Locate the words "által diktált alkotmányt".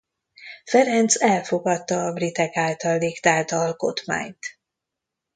2.57-4.59